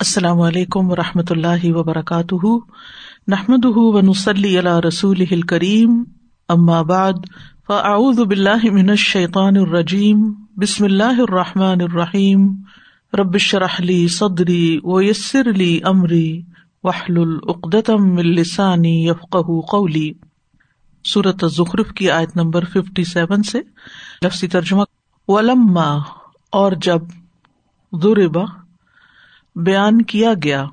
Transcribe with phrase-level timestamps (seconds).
[0.00, 2.46] السلام علیکم و رحمۃ اللہ وبرکاتہ۔
[3.28, 6.04] نحمد ونسلی علیہ رسول کریم
[6.82, 7.12] بعد،
[7.66, 12.48] فاعوذ باللہ من الشیطان الرجیم۔ بسم اللہ الرحمٰن الرحیم۔
[13.18, 16.42] ربش رحلی صدری ویسر علی عمری
[16.84, 19.36] وحل العقدم السانی یفق
[19.70, 20.12] قولی۔
[21.04, 23.58] صورت ظخرف کی آیت نمبر ففٹی سیون سے
[24.24, 24.82] لفظی ترجمہ۔
[25.28, 25.98] ولما،
[26.52, 27.00] اور جب
[28.02, 28.44] ضربا
[29.64, 30.64] بیان کیا گیا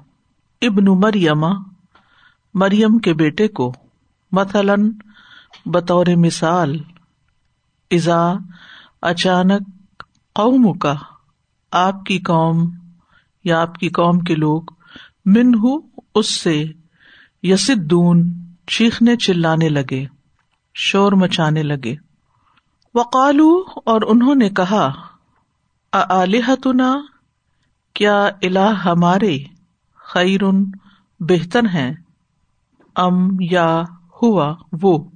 [0.61, 1.45] ابن مریم
[2.53, 3.73] مریم کے بیٹے کو۔
[4.31, 4.91] مثلاً،
[5.66, 6.77] بطور مثال
[7.91, 8.34] ازا
[9.02, 10.03] اچانک
[10.34, 10.94] قوم کا
[11.71, 12.70] آپ کی قوم
[13.44, 14.61] یا آپ کی قوم کے لوگ
[15.25, 15.52] من
[16.16, 16.66] اس سے
[17.44, 18.33] یسدون،
[18.67, 20.05] چیخنے چلانے لگے،
[20.73, 21.95] شور مچانے لگے۔
[22.95, 24.91] وقالو، اور انہوں نے کہا
[25.91, 26.94] الحتنا
[27.95, 29.38] کیا الہ ہمارے
[29.95, 30.40] خیر
[31.20, 31.94] بہتر ہیں؟
[32.95, 33.83] ام یا
[34.22, 35.09] ہوا وہ؟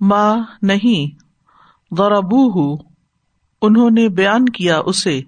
[0.00, 1.22] ماں نہیں
[1.98, 2.76] غربو ہوں
[3.62, 5.20] انہوں نے بیان کیا اسے،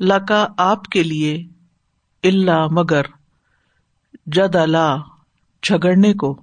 [0.00, 1.46] لکا آپ کے لیے
[2.22, 3.02] اللہ مگر
[4.26, 4.96] جد اللہ
[5.62, 6.40] جھگڑنے کو۔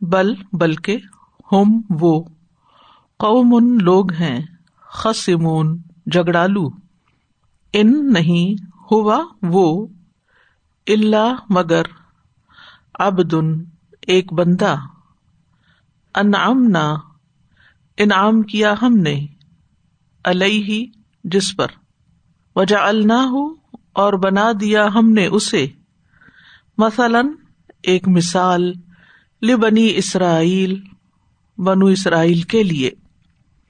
[0.00, 0.96] بل، بلکہ
[1.52, 2.24] ہم وہ۔
[3.18, 4.40] قوم ان لوگ ہیں
[4.80, 6.83] خسمون جگڑالو
[7.74, 9.86] ان نہیں ہوا وہ
[10.86, 11.82] اللہ مگر
[12.94, 13.64] ابدن
[14.00, 14.76] ایک بندہ۔
[16.14, 16.94] انعام نہ
[17.96, 19.26] انعام کیا ہم نے
[20.24, 20.90] الہی
[21.24, 21.66] جس پر۔
[22.56, 23.52] وجا اللہ ہو
[23.92, 25.66] اور بنا دیا ہم نے اسے۔
[26.78, 27.28] مثلاً،
[27.82, 28.72] ایک مثال
[29.42, 30.80] لبنی اسرائیل،
[31.58, 32.90] بنو اسرائیل کے لیے۔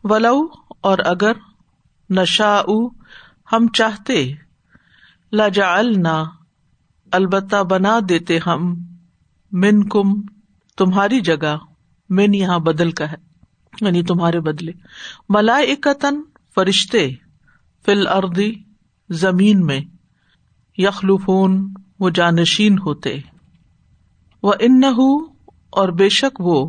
[0.04, 0.46] ولو،
[0.80, 1.32] اور اگر
[2.10, 2.60] نشا
[3.52, 4.32] ہم چاہتے
[5.32, 6.24] لاجا النا
[7.12, 8.74] البتہ بنا دیتے ہم
[9.52, 10.22] من کم
[10.76, 11.56] تمہاری جگہ،
[12.10, 13.16] من یہاں بدل کا ہے
[13.80, 14.72] یعنی تمہارے بدلے۔
[15.28, 16.22] ملا اکتن
[16.54, 17.10] فرشتے
[17.86, 18.52] فل اردی
[19.10, 19.80] زمین میں
[20.78, 23.20] یخلوفون وہ جانشین ہوتے۔
[24.42, 24.82] وہ ان
[25.70, 26.68] اور بے شک وہ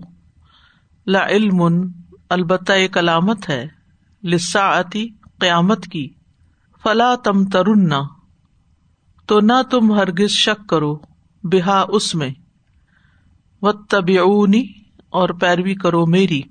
[1.07, 1.91] لا علم
[2.29, 3.67] البتہ ایک علامت ہے
[4.23, 6.14] لسا آتی قیامت کی۔
[6.85, 7.94] فلا تم ترن
[9.25, 11.00] تو نہ تم ہرگز شک کرو
[11.44, 12.29] بحا اس میں۔
[13.62, 14.63] و تبعونی
[15.09, 16.41] اور پیروی کرو میری۔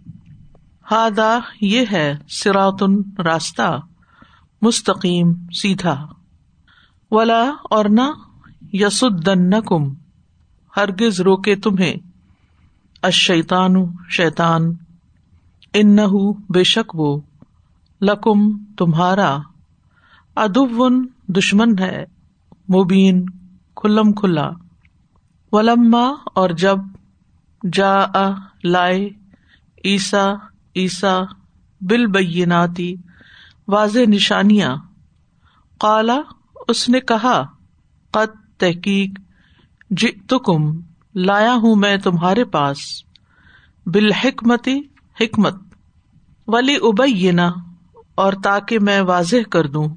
[0.90, 3.80] ہادا یہ ہے سراتن راستہ،
[4.62, 6.06] مستقیم، سیدھا۔
[7.10, 8.12] ولا، اور نہ
[8.72, 9.94] یسدن کم
[10.76, 11.94] ہرگز روکے تمہیں۔
[13.02, 13.74] اشیتان
[14.10, 14.74] شیتان
[15.74, 15.98] ان
[16.48, 17.20] بے شک وہ،
[18.00, 19.38] لکم تمہارا۔
[20.36, 20.82] ادب
[21.28, 22.04] دشمن ہے،
[22.74, 23.26] مبین،
[23.76, 24.50] کھلم کھلا۔
[25.52, 26.78] ولما اور جب
[27.72, 28.04] جا
[28.64, 29.08] لائے
[29.84, 30.32] عیسا
[30.76, 31.20] عیسا
[31.80, 32.94] بل بیناتی
[33.68, 34.76] واضح نشانیاں۔
[35.80, 36.20] کالا
[36.68, 37.42] اس نے کہا،
[38.10, 39.20] قد تحقیق
[39.90, 40.80] جم
[41.14, 42.78] لایا ہوں میں تمہارے پاس۔
[43.86, 44.80] بالحکمتی،
[45.20, 45.54] حکمت۔
[46.46, 47.52] ولی ابینا
[48.14, 49.88] اور تاکہ میں واضح کر دوں۔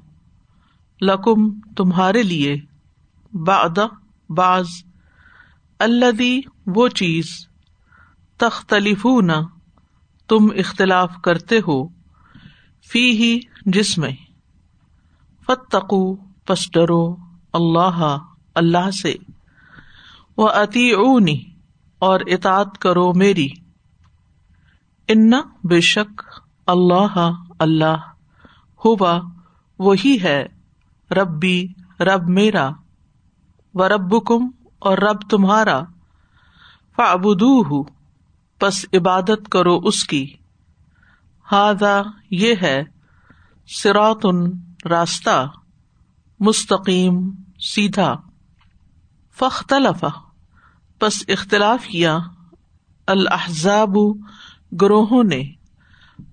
[1.02, 2.56] لکم تمہارے لیے
[3.32, 3.78] باد
[4.28, 4.66] باز
[5.78, 7.48] الدی وہ چیز
[8.36, 9.32] تختلف نہ
[10.28, 11.88] تم اختلاف کرتے ہو
[12.92, 14.12] فی ہی جس میں۔
[15.46, 17.16] فتقو پس ڈرو
[17.52, 18.18] اللہ
[18.54, 19.14] اللہ سے۔
[20.36, 21.44] وہ عتی اونی
[21.98, 23.48] اور اطاط کرو میری۔
[25.08, 25.30] ان،
[25.64, 26.22] بے شک،
[26.66, 27.96] اللہ اللہ،
[28.84, 29.20] ہوا،
[29.78, 30.57] وہی ہے۔
[31.10, 31.68] ربی،
[32.00, 32.70] رب میرا،
[33.74, 35.80] و رب کم اور رب تمہارا
[36.96, 37.82] فابدو
[38.58, 40.34] پس عبادت کرو اس کی۔
[41.52, 42.84] ہاضا یہ ہے
[43.66, 44.50] سراتن
[44.88, 45.46] راستہ،
[46.40, 47.30] مستقیم،
[47.60, 48.16] سیدھا۔
[49.38, 50.04] فختلف
[50.98, 52.18] پس اختلاف کیا۔
[53.06, 53.96] الحضاب
[54.80, 55.52] گروہوں نے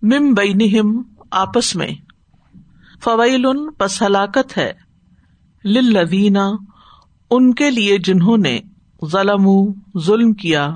[0.02, 1.02] مم بینہم،
[1.32, 2.05] آپس میں۔
[3.06, 3.46] فویل
[3.78, 4.74] پس ہلاکت ہے۔
[5.64, 6.40] لدینہ
[7.32, 8.60] ان کے لیے جنہوں نے
[9.06, 9.48] ظلم
[10.00, 10.76] ظلم کیا۔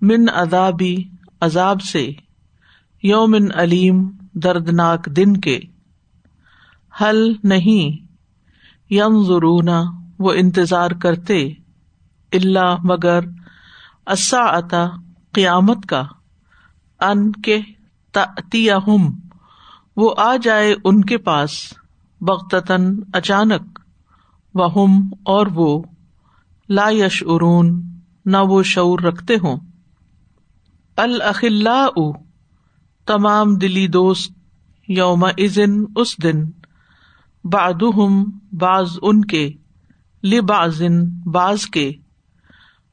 [0.00, 0.96] من ادابی
[1.40, 2.12] عذاب سے۔
[3.02, 5.60] یومن علیم، دردناک دن کے۔
[7.00, 8.06] حل نہیں۔
[8.90, 9.68] یم ضرون
[10.18, 11.48] وہ انتظار کرتے۔
[12.32, 13.20] اللہ مگر
[14.06, 14.86] اصا عطا
[15.32, 16.02] قیامت کا۔
[17.00, 17.60] ان کے
[19.96, 21.72] وہ آ جائے ان کے پاس
[22.20, 23.78] بغتن اچانک
[24.54, 25.82] ہم اور وہ
[26.68, 27.82] لا یش ارون
[28.24, 29.56] نہ وہ شعور رکھتے ہوں۔
[30.96, 31.86] الخلا
[33.06, 34.32] تمام دلی دوست
[34.88, 36.44] یوم ازن اس دن
[37.44, 37.82] باد
[38.52, 39.52] باز ان کے
[40.24, 41.92] لبازن باز کے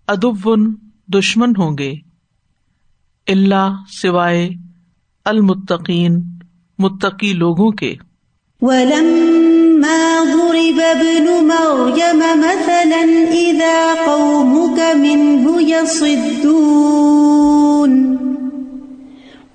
[0.07, 0.49] ادب
[1.07, 1.93] دشمن ہوں گے۔
[3.27, 4.49] اللہ سوائے
[5.25, 6.40] المتقین۔
[6.81, 7.93] متقی لوگوں کے۔
[10.33, 16.61] ضرب ابن مريم مثلا إذا قومك منه يصدون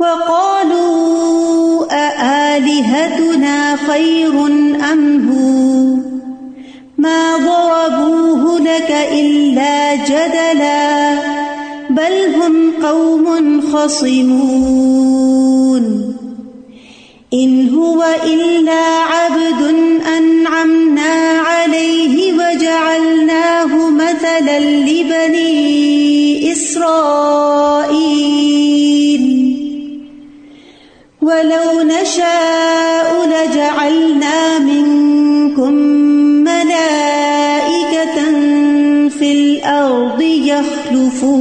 [0.00, 1.16] وقالوا
[1.90, 4.34] أآلهتنا خير
[4.92, 5.94] أم هو؟
[6.98, 11.14] ما ضربوه لك إلا جدلا،
[11.90, 15.25] بل هم قوم خصمون۔
[17.34, 19.74] إن هو إلا عبد
[20.18, 27.96] أنعمنا عليه وجعلناه مثلا لبني إسرائيل.
[31.22, 35.72] ولو نشاء لجعلنا منكم
[36.44, 38.18] ملائكة
[39.08, 41.36] في الأرض يخلفون.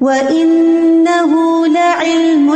[0.00, 0.51] وإنه لعلم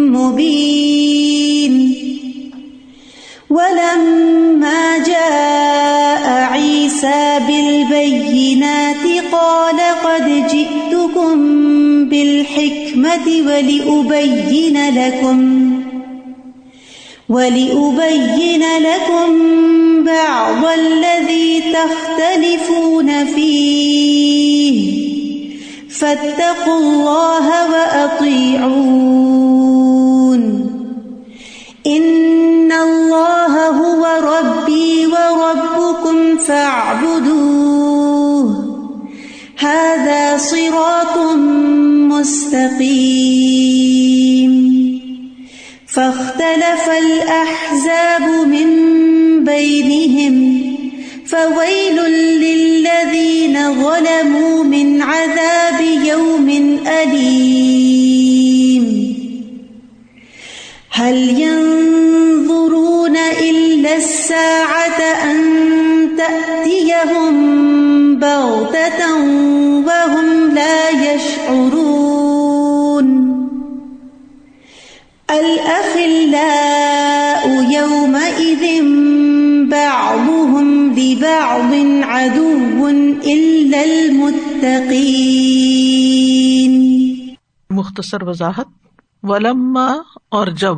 [0.10, 1.94] مبين.
[3.50, 4.37] ولما
[13.08, 15.40] بالحكمة ولأبين لكم
[17.30, 19.30] ولأبين لكم
[20.04, 24.98] بعض الذي تختلفون فيه
[25.90, 28.78] فاتقوا الله وأطيعون
[31.88, 37.77] إن الله هو ربي وربكم فاعبدوه
[39.68, 41.18] هذا صراط
[42.14, 43.08] مستقيم.
[45.88, 48.70] فاختلف الأحزاب من
[49.44, 50.36] بينهم،
[51.26, 56.50] فويل للذين ظلموا من عذاب يوم
[57.04, 58.38] أليم.
[60.90, 65.38] هل ينظرون إلا الساعة أن
[66.18, 67.36] تأتيهم
[68.20, 69.37] بغتة
[81.18, 81.74] لبعض
[82.04, 82.88] عدو
[83.24, 84.98] إلا المتقين.
[87.70, 88.66] مختصر وضاحت.
[89.24, 89.96] ولما
[90.30, 90.76] اور جب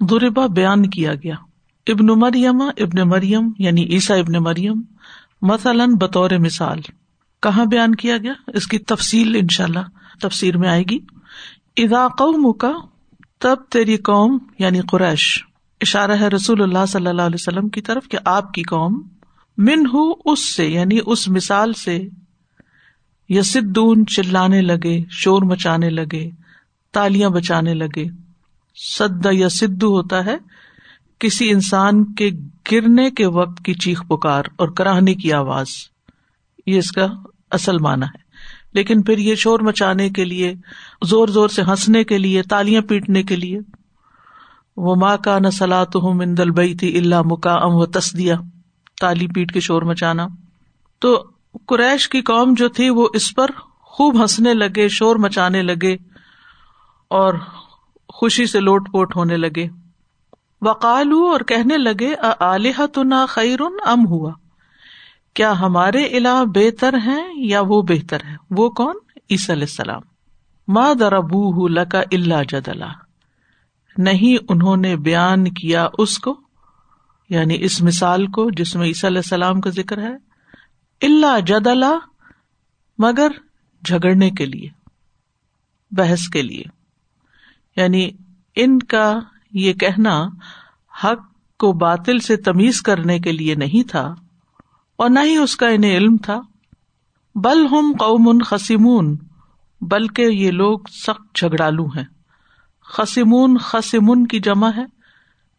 [0.00, 1.34] دربا بیان کیا گیا.
[1.86, 4.82] ابن مریم ابن مریم یعنی عیسا ابن مریم،
[5.42, 6.78] مثلاً بطور مثال.
[7.42, 9.80] کہاں بیان کیا گیا؟ اس کی تفصیل ان شاء اللہ
[10.22, 10.98] تفسیر میں آئے گی.
[11.76, 12.72] ادا قوم کا
[13.38, 15.44] تب تیری قوم یعنی قریش.
[15.80, 19.02] اشارہ ہے رسول اللہ صلی اللہ علیہ وسلم کی طرف کہ آپ کی قوم
[19.58, 22.08] من ہو اس سے یعنی اس مثال سے،
[23.28, 26.30] یسدون چلانے لگے، شور مچانے لگے،
[26.92, 28.04] تالیاں بچانے لگے۔
[28.98, 30.36] سد یا سدو ہوتا ہے
[31.18, 32.30] کسی انسان کے
[32.72, 35.66] گرنے کے وقت کی چیخ پکار اور کراہنے کی آواز۔
[36.66, 37.06] یہ اس کا
[37.50, 38.18] اصل مانا ہے۔
[38.72, 40.54] لیکن پھر یہ شور مچانے کے لیے،
[41.04, 43.60] زور زور سے ہنسنے کے لیے، تالیاں پیٹنے کے لیے۔
[44.76, 48.36] وہ ماں کا نہ سلاۃ ہوں مندل بئی تھی اللہ مکا ام و تسدیا
[49.00, 50.26] تالی پیٹ کے شور مچانا۔
[50.98, 51.24] تو
[51.66, 53.46] قریش کی قوم جو تھی وہ اس پر
[53.80, 55.96] خوب ہنسنے لگے، شور مچانے لگے
[57.08, 57.34] اور
[58.08, 59.68] خوشی سے لوٹ پوٹ ہونے لگے۔
[60.62, 64.32] وقالو اور کہنے لگے آلیہ تو نہ خیرن ام ہوا؟
[65.34, 68.96] کیا ہمارے علا بہتر ہیں یا وہ بہتر ہے؟ وہ کون؟
[69.30, 70.02] عیسی علیہ السلام۔
[70.68, 72.88] ماں دربو لکا اللہ جدلا۔
[73.98, 76.45] نہیں انہوں نے بیان کیا اس کو۔
[77.28, 80.14] یعنی اس مثال کو جس میں عیسی علیہ السلام کا ذکر ہے
[81.02, 81.92] اللہ جدلا
[82.98, 83.28] مگر
[83.84, 84.68] جھگڑنے کے لیے،
[85.90, 86.62] بحث کے لیے۔
[87.76, 88.10] یعنی
[88.56, 89.18] ان کا
[89.52, 90.28] یہ کہنا
[91.04, 91.20] حق
[91.58, 94.14] کو باطل سے تمیز کرنے کے لیے نہیں تھا،
[94.96, 96.40] اور نہ ہی اس کا انہیں علم تھا۔
[97.34, 99.16] بل ہم قوم خسیمون
[99.80, 102.04] بلکہ یہ لوگ سخت جھگڑالو ہیں۔
[102.84, 104.84] خسیمون خسمن کی جمع ہے،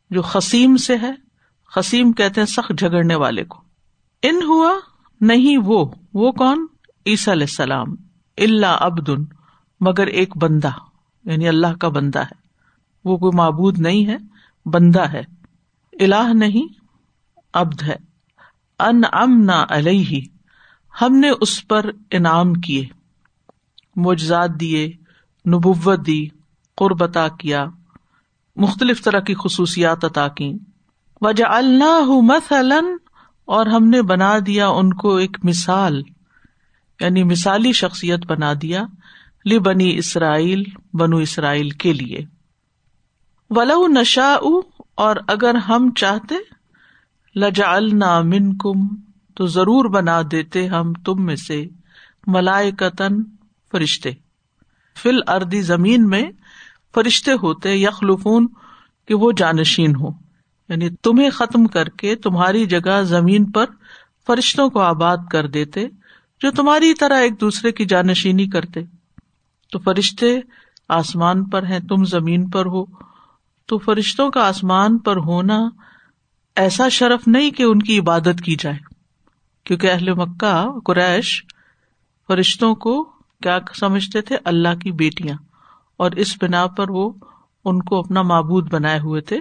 [0.09, 1.26] جو خسیم سے ہے
[1.75, 3.61] خسیم کہتے ہیں سخت جھگڑنے والے کو۔
[4.21, 4.73] ان ہوا؟
[5.21, 6.65] نہیں وہ۔ وہ کون؟
[7.05, 7.87] عیسی علیہ السلام۔
[8.37, 9.23] اللہ ابدن
[9.79, 10.69] مگر ایک بندہ۔
[11.25, 12.47] یعنی اللہ کا بندہ ہے۔
[13.05, 14.17] وہ کوئی معبود نہیں ہے،
[14.65, 15.21] بندہ ہے۔
[15.99, 16.73] اللہ نہیں
[17.53, 17.95] ابد ہے۔
[18.79, 20.21] ان امنا علیہ،
[21.01, 22.85] ہم نے اس پر انعام کیے۔
[23.95, 24.87] معجزات دیے،
[25.47, 26.27] نبوت دی،
[26.77, 27.65] قرب عطا کیا۔
[28.55, 30.53] مختلف طرح کی خصوصیات عطا کی
[31.21, 32.85] وجہ اللہ مثلاً،
[33.47, 36.01] اور ہم نے بنا دیا ان کو ایک مثال
[36.99, 38.83] یعنی مثالی شخصیت بنا دیا
[39.45, 42.25] لی بنی اسرائیل، بنو اسرائیل کے لیے۔
[43.49, 44.33] ولو نشا
[44.95, 46.35] اور اگر ہم چاہتے
[47.35, 48.87] لجا من کم
[49.37, 51.63] تو ضرور بنا دیتے ہم تم میں سے
[52.27, 53.23] ملائے قطن
[53.71, 54.11] فرشتے۔
[54.95, 56.23] فل اردی زمین میں
[56.95, 58.47] فرشتے ہوتے یخلفون،
[59.07, 60.09] کہ وہ جانشین ہو
[60.69, 63.65] یعنی تمہیں ختم کر کے تمہاری جگہ زمین پر
[64.27, 65.87] فرشتوں کو آباد کر دیتے،
[66.39, 68.79] جو تمہاری طرح ایک دوسرے کی جانشینی کرتے۔
[69.71, 70.39] تو فرشتے
[70.89, 72.85] آسمان پر ہیں، تم زمین پر ہو۔
[73.65, 75.69] تو فرشتوں کا آسمان پر ہونا
[76.55, 78.77] ایسا شرف نہیں کہ ان کی عبادت کی جائے۔
[79.63, 81.45] کیونکہ اہل مکہ، قریش
[82.27, 83.03] فرشتوں کو
[83.43, 85.37] کیا سمجھتے تھے؟ اللہ کی بیٹیاں۔
[85.97, 87.09] اور اس بنا پر وہ
[87.65, 89.39] ان کو اپنا معبود بنائے ہوئے تھے۔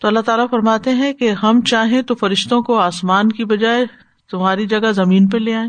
[0.00, 3.86] تو اللہ تعالیٰ فرماتے ہیں کہ ہم چاہیں تو فرشتوں کو آسمان کی بجائے
[4.30, 5.68] تمہاری جگہ زمین پہ لے آئے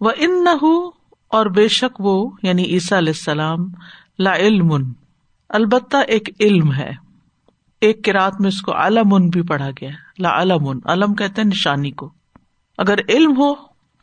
[0.00, 0.88] وہ ان نہ ہو
[1.28, 3.58] اور بے شک وہ یعنی عیسیٰ علیہ السلام،
[4.18, 4.92] لا علم
[5.48, 6.92] البتہ ایک علم ہے۔
[7.80, 11.90] ایک کراط میں اس کو علم بھی پڑھا گیا لا علم علم کہتے ہیں نشانی
[11.90, 12.10] کو۔
[12.78, 13.54] اگر علم ہو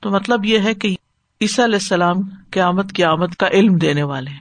[0.02, 0.96] تو مطلب یہ ہے کہ
[1.42, 2.16] عیسیٰ علیہ السلام
[2.52, 4.32] قیامت کی آمد کا علم دینے والے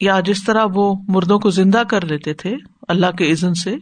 [0.00, 2.56] یا جس طرح وہ مردوں کو زندہ کر لیتے تھے
[2.88, 3.76] اللہ کے عزن سے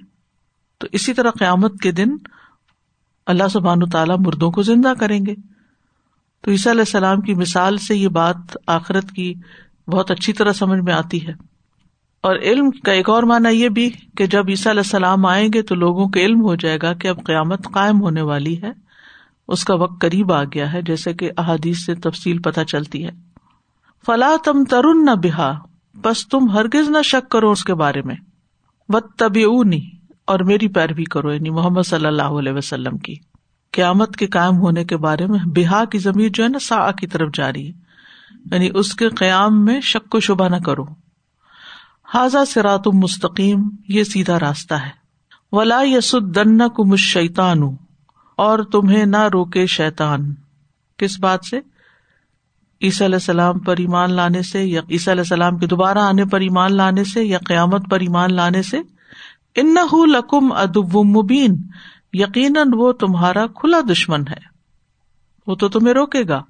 [0.79, 2.09] تو اسی طرح قیامت کے دن
[3.27, 5.35] اللہ سبحان تعالیٰ مردوں کو زندہ کریں گے۔
[6.41, 9.35] تو عیسیٰ علیہ السلام کی مثال سے یہ بات آخرت کی
[9.89, 11.33] بہت اچھی طرح سمجھ میں آتی ہے۔
[12.21, 15.63] اور علم کا ایک اور مانا یہ بھی کہ جب عیسیٰ علیہ السلام آئیں گے
[15.63, 18.71] تو لوگوں کو علم ہو جائے گا کہ اب قیامت قائم ہونے والی ہے۔
[19.49, 23.11] اس کا وقت قریب آ گیا ہے، جیسے کہ احادیث سے تفصیل پتہ چلتی ہے۔
[24.07, 25.59] فلاں تم ترن نہ بہا
[26.03, 28.17] بس تم ہرگز نہ شک کرو اس کے بارے میں۔
[28.89, 29.45] و طبی
[30.29, 33.15] اور میری پیروی کرو یعنی محمد صلی اللہ علیہ وسلم کی۔
[33.73, 37.07] قیامت کے قائم ہونے کے بارے میں بہا کی زمین جو ہے نا سا کی
[37.07, 37.73] طرف جاری ہے۔
[38.53, 40.85] یعنی اس کے قیام میں شک و شبہ نہ کرو۔
[42.15, 44.91] حاضہ سرات مستقیم، یہ سیدھا راستہ ہے۔
[45.53, 47.63] ولا یسن کو مشیتان
[48.37, 50.35] اور تمہیں نہ روکے شیتان
[50.97, 51.61] کس بات سے؟
[52.83, 56.41] عیسی علیہ السلام پر ایمان لانے سے یا عیسی علیہ السلام کے دوبارہ آنے پر
[56.41, 58.98] ایمان لانے سے یا قیامت پر ایمان لانے سے؟
[59.61, 59.75] ان
[60.09, 61.57] لکم ادب مبین،
[62.13, 64.41] یقیناً وہ تمہارا کھلا دشمن ہے۔
[65.47, 66.43] وہ تو تمہیں روکے گا،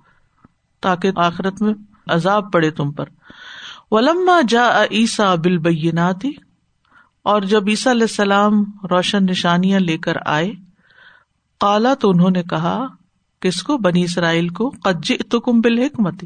[0.80, 1.74] تاکہ آخرت میں
[2.06, 3.04] عذاب پڑے تم پر۔
[3.90, 6.30] ولما جا عیسا بالبیناتی
[7.22, 10.52] اور جب عیسیٰ علیہ السلام روشن نشانیاں لے کر آئے
[11.60, 12.86] کالا تو انہوں نے کہا،
[13.40, 16.24] کس کو بنی اسرائیل کو قجی تو کم بل حکمت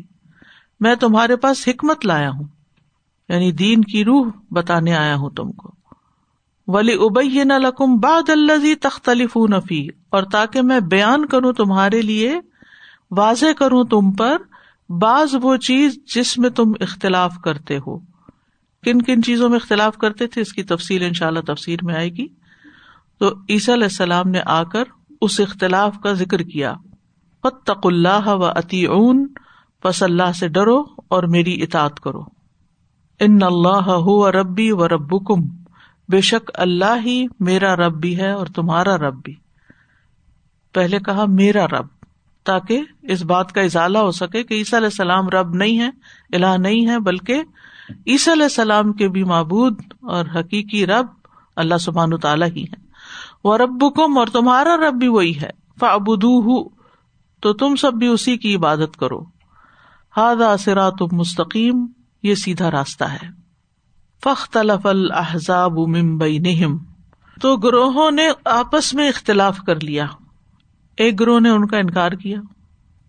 [0.80, 2.44] میں تمہارے پاس حکمت لایا ہوں
[3.28, 5.81] یعنی دین کی روح بتانے آیا ہوں تم کو۔
[6.72, 12.40] ولی ابئی نہ لکم باد اللہ تختلف نفی اور تاکہ میں بیان کروں تمہارے لیے،
[13.10, 14.36] واضح کروں تم پر
[14.88, 17.98] بعض وہ چیز جس میں تم اختلاف کرتے ہو۔
[18.82, 21.94] کن کن چیزوں میں اختلاف کرتے تھے؟ اس کی تفصیل ان شاء اللہ تفصیل میں
[21.94, 22.26] آئے گی۔
[23.18, 24.84] تو عیسی علیہ السلام نے آ کر
[25.20, 26.74] اس اختلاف کا ذکر کیا۔
[27.42, 29.28] تق اللہ و عطی اون
[29.82, 32.22] پس اللہ سے ڈرو اور میری اطاط کرو۔
[33.20, 35.61] ان اللہ ہو ربی و رب کم
[36.12, 39.34] بے شک اللہ ہی میرا رب بھی ہے اور تمہارا رب بھی۔
[40.74, 41.86] پہلے کہا میرا رب،
[42.44, 45.90] تاکہ اس بات کا اضالہ ہو سکے کہ عیسیٰ علیہ السلام رب نہیں ہے
[46.32, 47.42] اللہ نہیں ہے بلکہ
[48.06, 51.06] عیسی علیہ السلام کے بھی معبود اور حقیقی رب
[51.56, 52.82] اللہ سبحان تعالیٰ ہی ہے
[53.44, 55.50] وہ رب کم اور تمہارا رب بھی وہی ہے۔
[55.80, 56.68] فبدو
[57.40, 59.20] تو تم سب بھی اسی کی عبادت کرو۔
[60.16, 61.86] ہاد آسرا تم مستقیم،
[62.22, 63.41] یہ سیدھا راستہ ہے۔
[64.22, 66.76] فخ الحضاب ممبئی نہم
[67.36, 70.06] تو گروہوں نے آپس میں اختلاف کر لیا۔
[70.98, 72.40] ایک گروہ نے ان کا انکار کیا،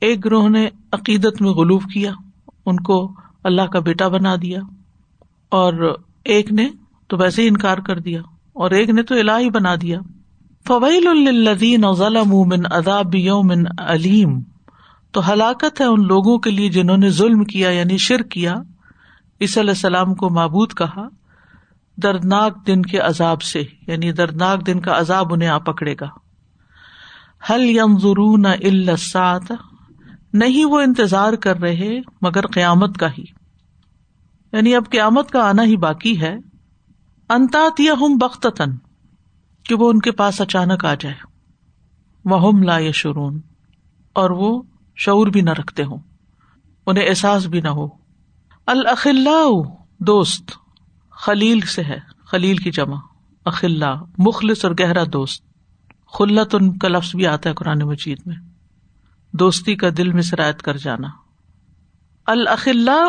[0.02, 2.12] ایک گروہ نے عقیدت میں غلوف کیا،
[2.66, 2.98] ان کو
[3.44, 4.60] اللہ کا بیٹا بنا دیا،
[5.52, 5.74] اور
[6.26, 6.68] ایک نے
[7.10, 8.22] تو ویسے ہی انکار کر دیا،
[8.56, 10.00] اور ایک نے تو الہ ہی بنا دیا۔
[10.66, 11.86] فویل الدین
[12.48, 14.40] من اداب یوم علیم،
[15.14, 18.56] تو ہلاکت ہے ان لوگوں کے لیے جنہوں نے ظلم کیا یعنی شر کیا۔
[19.42, 21.08] عیسی علیہ السلام کو معبود کہا،
[22.04, 26.10] دردناک دن کے عذاب سے یعنی دردناک دن کا عذاب انہیں آ پکڑے گا۔
[27.50, 29.52] حل یم ضرون الساط
[30.34, 33.24] نہیں وہ انتظار کر رہے مگر قیامت کا ہی۔
[34.54, 36.36] یعنی اب قیامت کا آنا ہی باقی ہے۔
[37.30, 38.72] انتات یا ہم بختن
[39.64, 41.16] کہ وہ ان کے پاس اچانک آ جائے۔
[42.26, 43.42] وہ لا یشرون
[44.14, 44.62] اور وہ
[44.96, 45.98] شعور بھی نہ رکھتے ہوں۔
[46.88, 48.03] انہیں احساس بھی نہ ہو۔
[48.66, 49.46] الخلا
[50.00, 50.52] دوست،
[51.12, 52.96] خلیل سے ہے، خلیل کی جمع
[53.46, 55.44] اخلا مخلص اور گہرا دوست۔
[56.14, 58.36] خلت ان کا لفظ بھی آتا ہے قرآن مجید میں۔
[59.32, 61.08] دوستی کا دل میں سرایت کر جانا۔
[62.26, 63.08] الخلا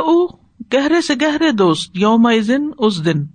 [0.75, 2.29] گہرے سے گہرے دوست یوم
[2.79, 3.27] اس دن۔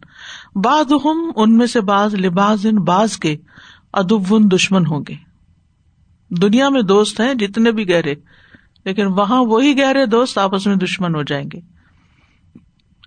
[0.56, 3.38] بعد ہم ان میں سے باز لباس باز کے
[3.94, 5.16] ادب دشمن ہوں گے۔
[6.30, 8.16] دنیا میں دوست ہیں جتنے بھی گہرے،
[8.86, 11.79] لیکن وہاں وہی گہرے دوست آپس میں دشمن ہو جائیں گے۔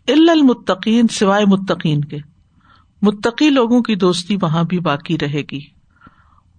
[0.09, 2.17] المتقین سوائے متقین کے۔
[3.03, 5.61] متقی لوگوں کی دوستی وہاں بھی باقی رہے گی۔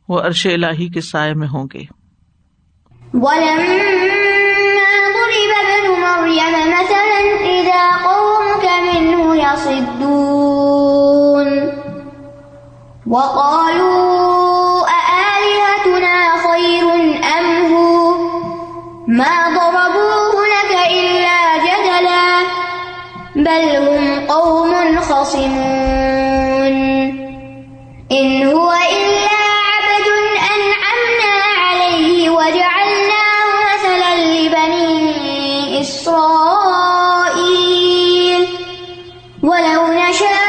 [0.07, 2.03] وہ عرش الہی کے سائے میں ہوں گے۔
[25.23, 26.75] يختصمون.
[28.11, 29.37] إن هو إلا
[29.73, 30.07] عبد
[30.53, 31.33] أنعمنا
[31.65, 36.53] عليه وجعلناه مثلا لبني إسرائيل.
[39.43, 40.43] ولو نشاء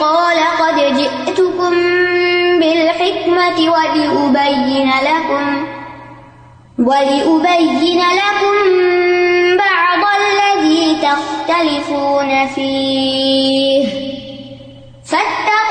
[0.00, 1.70] قال قد جئتكم
[2.60, 5.66] بالحكمة ولأبين لكم
[6.78, 8.56] ولأبين لكم
[9.56, 13.84] بعض الذي تختلفون فيه.
[15.04, 15.69] فاتقوا